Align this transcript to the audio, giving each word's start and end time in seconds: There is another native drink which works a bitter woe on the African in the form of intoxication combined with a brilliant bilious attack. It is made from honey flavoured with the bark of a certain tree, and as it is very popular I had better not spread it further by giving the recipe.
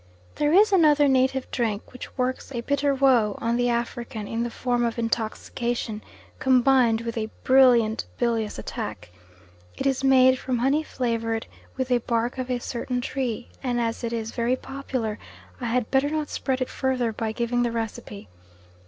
There 0.33 0.51
is 0.51 0.71
another 0.73 1.07
native 1.07 1.51
drink 1.51 1.93
which 1.93 2.17
works 2.17 2.51
a 2.51 2.61
bitter 2.61 2.95
woe 2.95 3.37
on 3.39 3.55
the 3.55 3.69
African 3.69 4.27
in 4.27 4.41
the 4.41 4.49
form 4.49 4.83
of 4.83 4.97
intoxication 4.97 6.01
combined 6.39 7.01
with 7.01 7.19
a 7.19 7.29
brilliant 7.43 8.07
bilious 8.17 8.57
attack. 8.57 9.11
It 9.77 9.85
is 9.85 10.03
made 10.03 10.39
from 10.39 10.57
honey 10.57 10.81
flavoured 10.81 11.45
with 11.77 11.89
the 11.89 11.99
bark 11.99 12.39
of 12.39 12.49
a 12.49 12.57
certain 12.57 12.99
tree, 12.99 13.49
and 13.61 13.79
as 13.79 14.03
it 14.03 14.11
is 14.11 14.31
very 14.31 14.55
popular 14.55 15.19
I 15.59 15.65
had 15.65 15.91
better 15.91 16.09
not 16.09 16.29
spread 16.31 16.61
it 16.61 16.69
further 16.71 17.13
by 17.13 17.31
giving 17.31 17.61
the 17.61 17.71
recipe. 17.71 18.27